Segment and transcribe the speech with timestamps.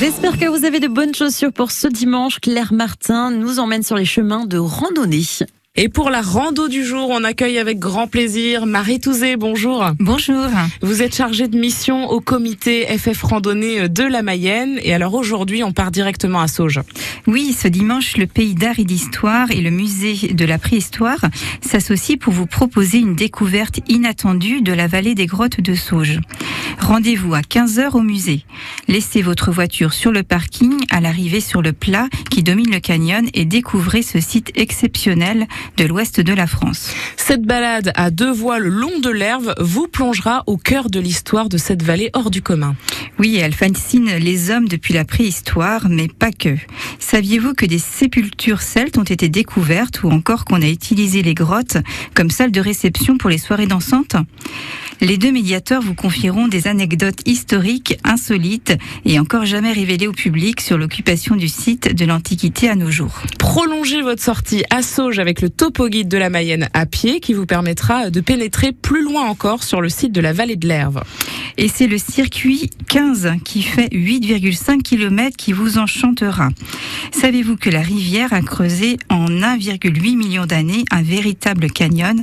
[0.00, 2.38] J'espère que vous avez de bonnes chaussures pour ce dimanche.
[2.38, 5.24] Claire Martin nous emmène sur les chemins de randonnée.
[5.74, 9.36] Et pour la rando du jour, on accueille avec grand plaisir Marie Touzé.
[9.36, 9.90] Bonjour.
[9.98, 10.46] Bonjour.
[10.82, 14.78] Vous êtes chargée de mission au comité FF Randonnée de la Mayenne.
[14.82, 16.80] Et alors aujourd'hui, on part directement à Sauges.
[17.26, 21.24] Oui, ce dimanche, le Pays d'art et d'histoire et le musée de la préhistoire
[21.60, 26.20] s'associent pour vous proposer une découverte inattendue de la vallée des grottes de Sauges.
[26.80, 28.44] Rendez-vous à 15h au musée.
[28.86, 33.28] Laissez votre voiture sur le parking à l'arrivée sur le plat qui domine le canyon
[33.34, 35.46] et découvrez ce site exceptionnel
[35.76, 36.94] de l'ouest de la France.
[37.16, 41.48] Cette balade à deux voies le long de l'Herve vous plongera au cœur de l'histoire
[41.48, 42.74] de cette vallée hors du commun.
[43.18, 46.56] Oui, elle fascine les hommes depuis la préhistoire, mais pas que.
[47.00, 51.78] Saviez-vous que des sépultures celtes ont été découvertes ou encore qu'on a utilisé les grottes
[52.14, 54.16] comme salle de réception pour les soirées dansantes?
[55.00, 60.60] Les deux médiateurs vous confieront des anecdotes historiques insolites et encore jamais révélées au public
[60.60, 63.22] sur l'occupation du site de l'Antiquité à nos jours.
[63.38, 67.34] Prolongez votre sortie à Sauges avec le topo guide de la Mayenne à pied qui
[67.34, 71.02] vous permettra de pénétrer plus loin encore sur le site de la vallée de l'Herve.
[71.60, 76.50] Et c'est le circuit 15 qui fait 8,5 km qui vous enchantera.
[77.10, 82.22] Savez-vous que la rivière a creusé en 1,8 million d'années un véritable canyon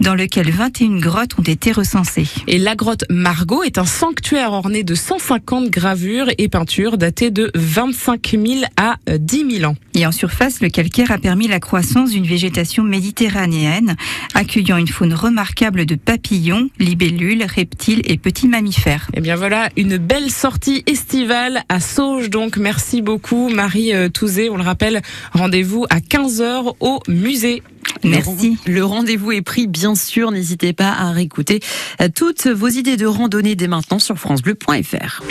[0.00, 2.28] dans lequel 21 grottes ont été recensées?
[2.46, 7.50] Et la grotte Margot est un sanctuaire orné de 150 gravures et peintures datées de
[7.54, 9.76] 25 000 à 10 000 ans.
[9.94, 13.96] Et en surface, le calcaire a permis la croissance d'une végétation méditerranéenne,
[14.34, 19.08] accueillant une faune remarquable de papillons, libellules, reptiles et petits mammifères.
[19.12, 22.28] Et eh bien voilà, une belle sortie estivale à Sauges.
[22.28, 24.50] Donc merci beaucoup Marie euh, Touzé.
[24.50, 25.00] On le rappelle,
[25.32, 27.62] rendez-vous à 15h au musée.
[28.02, 28.58] Merci.
[28.66, 30.32] Le rendez-vous est pris, bien sûr.
[30.32, 31.60] N'hésitez pas à réécouter
[32.00, 35.22] euh, toutes vos idées de randonnée dès maintenant sur FranceBleu.fr.